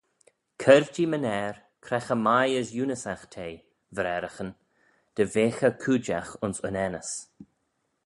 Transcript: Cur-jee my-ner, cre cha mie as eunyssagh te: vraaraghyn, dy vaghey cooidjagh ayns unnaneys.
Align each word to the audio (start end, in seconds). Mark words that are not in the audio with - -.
Cur-jee 0.61 1.09
my-ner, 1.09 1.55
cre 1.85 1.97
cha 2.05 2.15
mie 2.25 2.57
as 2.61 2.69
eunyssagh 2.77 3.23
te: 3.33 3.47
vraaraghyn, 3.95 4.51
dy 5.15 5.23
vaghey 5.33 5.75
cooidjagh 5.83 6.31
ayns 6.41 6.59
unnaneys. 6.67 7.11